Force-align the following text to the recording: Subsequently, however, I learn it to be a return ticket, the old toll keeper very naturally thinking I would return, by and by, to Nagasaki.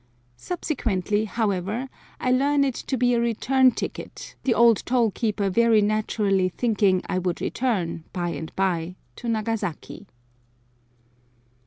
Subsequently, 0.37 1.25
however, 1.25 1.87
I 2.19 2.31
learn 2.31 2.63
it 2.63 2.73
to 2.73 2.97
be 2.97 3.13
a 3.13 3.19
return 3.19 3.69
ticket, 3.69 4.33
the 4.45 4.53
old 4.55 4.77
toll 4.83 5.11
keeper 5.11 5.47
very 5.51 5.79
naturally 5.83 6.49
thinking 6.49 7.03
I 7.05 7.19
would 7.19 7.39
return, 7.39 8.05
by 8.11 8.29
and 8.29 8.51
by, 8.55 8.95
to 9.17 9.29
Nagasaki. 9.29 10.07